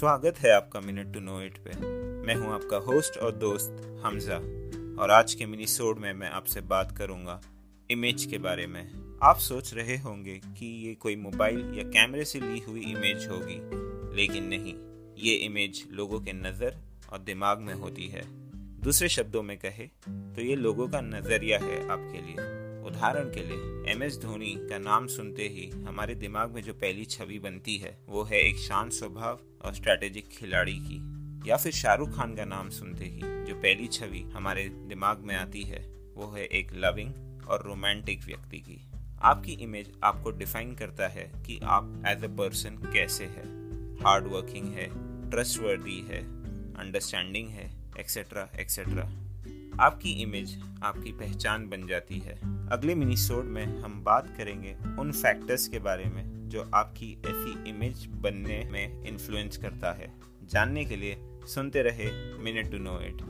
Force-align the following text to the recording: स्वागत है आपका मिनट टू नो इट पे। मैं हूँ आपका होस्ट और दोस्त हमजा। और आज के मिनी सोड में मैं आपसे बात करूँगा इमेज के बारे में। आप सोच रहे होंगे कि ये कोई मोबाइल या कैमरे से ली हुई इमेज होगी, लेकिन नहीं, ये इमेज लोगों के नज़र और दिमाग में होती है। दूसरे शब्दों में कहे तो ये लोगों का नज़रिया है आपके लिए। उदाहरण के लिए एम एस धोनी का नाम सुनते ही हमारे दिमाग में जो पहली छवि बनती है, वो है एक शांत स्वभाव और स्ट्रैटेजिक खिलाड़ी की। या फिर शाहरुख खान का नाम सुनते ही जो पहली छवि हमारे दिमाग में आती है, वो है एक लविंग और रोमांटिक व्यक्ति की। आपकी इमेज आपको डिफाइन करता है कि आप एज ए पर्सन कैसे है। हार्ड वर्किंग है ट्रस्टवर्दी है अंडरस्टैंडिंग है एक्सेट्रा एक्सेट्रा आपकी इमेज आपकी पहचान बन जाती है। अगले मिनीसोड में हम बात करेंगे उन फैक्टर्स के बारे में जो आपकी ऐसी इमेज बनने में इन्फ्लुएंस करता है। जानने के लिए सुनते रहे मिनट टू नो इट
स्वागत 0.00 0.38
है 0.38 0.50
आपका 0.50 0.80
मिनट 0.80 1.12
टू 1.14 1.20
नो 1.20 1.40
इट 1.42 1.56
पे। 1.58 1.74
मैं 2.26 2.34
हूँ 2.34 2.52
आपका 2.52 2.76
होस्ट 2.84 3.16
और 3.18 3.32
दोस्त 3.32 3.82
हमजा। 4.04 4.36
और 5.02 5.10
आज 5.10 5.34
के 5.34 5.46
मिनी 5.46 5.66
सोड 5.66 5.98
में 5.98 6.12
मैं 6.12 6.28
आपसे 6.28 6.60
बात 6.60 6.96
करूँगा 6.98 7.40
इमेज 7.90 8.24
के 8.24 8.38
बारे 8.38 8.66
में। 8.66 8.80
आप 9.22 9.38
सोच 9.38 9.72
रहे 9.74 9.96
होंगे 9.96 10.40
कि 10.58 10.66
ये 10.86 10.94
कोई 10.94 11.16
मोबाइल 11.16 11.58
या 11.78 11.84
कैमरे 11.88 12.24
से 12.24 12.40
ली 12.40 12.58
हुई 12.58 12.80
इमेज 12.82 13.26
होगी, 13.30 13.60
लेकिन 14.16 14.44
नहीं, 14.44 14.74
ये 15.18 15.34
इमेज 15.46 15.84
लोगों 15.92 16.20
के 16.20 16.32
नज़र 16.32 16.80
और 17.12 17.18
दिमाग 17.18 17.58
में 17.58 17.74
होती 17.74 18.08
है। 18.08 18.22
दूसरे 18.82 19.08
शब्दों 19.08 19.42
में 19.42 19.56
कहे 19.58 19.86
तो 20.08 20.42
ये 20.42 20.56
लोगों 20.56 20.88
का 20.88 21.00
नज़रिया 21.00 21.58
है 21.58 21.82
आपके 21.88 22.26
लिए। 22.26 22.58
उदाहरण 23.00 23.28
के 23.28 23.42
लिए 23.42 23.92
एम 23.92 24.02
एस 24.02 24.16
धोनी 24.18 24.54
का 24.60 24.78
नाम 24.78 25.06
सुनते 25.06 25.42
ही 25.42 25.68
हमारे 25.84 26.14
दिमाग 26.14 26.50
में 26.50 26.62
जो 26.62 26.72
पहली 26.72 27.04
छवि 27.04 27.38
बनती 27.38 27.76
है, 27.76 27.96
वो 28.08 28.22
है 28.22 28.40
एक 28.40 28.56
शांत 28.56 28.92
स्वभाव 28.92 29.40
और 29.64 29.74
स्ट्रैटेजिक 29.74 30.28
खिलाड़ी 30.28 30.76
की। 30.82 31.50
या 31.50 31.56
फिर 31.56 31.72
शाहरुख 31.72 32.10
खान 32.16 32.34
का 32.36 32.44
नाम 32.44 32.68
सुनते 32.70 33.04
ही 33.04 33.20
जो 33.22 33.54
पहली 33.54 33.86
छवि 33.86 34.20
हमारे 34.34 34.68
दिमाग 34.68 35.20
में 35.20 35.34
आती 35.36 35.62
है, 35.62 35.80
वो 36.14 36.30
है 36.30 36.44
एक 36.44 36.72
लविंग 36.74 37.48
और 37.48 37.62
रोमांटिक 37.66 38.24
व्यक्ति 38.24 38.58
की। 38.58 38.78
आपकी 39.22 39.52
इमेज 39.52 39.92
आपको 40.04 40.30
डिफाइन 40.30 40.74
करता 40.74 41.08
है 41.08 41.30
कि 41.46 41.58
आप 41.64 42.02
एज 42.06 42.24
ए 42.24 42.28
पर्सन 42.28 42.76
कैसे 42.92 43.24
है। 43.24 43.46
हार्ड 44.04 44.26
वर्किंग 44.26 44.72
है 44.74 44.88
ट्रस्टवर्दी 45.30 46.00
है 46.10 46.22
अंडरस्टैंडिंग 46.76 47.48
है 47.48 47.70
एक्सेट्रा 48.00 48.48
एक्सेट्रा 48.60 49.10
आपकी 49.80 50.10
इमेज 50.10 50.58
आपकी 50.82 51.12
पहचान 51.12 51.68
बन 51.68 51.86
जाती 51.86 52.18
है। 52.18 52.34
अगले 52.72 52.94
मिनीसोड 52.94 53.44
में 53.44 53.64
हम 53.80 54.02
बात 54.04 54.28
करेंगे 54.36 54.76
उन 54.98 55.12
फैक्टर्स 55.12 55.68
के 55.68 55.78
बारे 55.78 56.04
में 56.04 56.48
जो 56.48 56.70
आपकी 56.74 57.12
ऐसी 57.26 57.70
इमेज 57.70 58.06
बनने 58.06 58.62
में 58.72 59.04
इन्फ्लुएंस 59.04 59.56
करता 59.56 59.92
है। 59.92 60.12
जानने 60.44 60.84
के 60.84 60.96
लिए 60.96 61.16
सुनते 61.46 61.82
रहे 61.82 62.10
मिनट 62.38 62.70
टू 62.70 62.78
नो 62.78 63.00
इट 63.00 63.22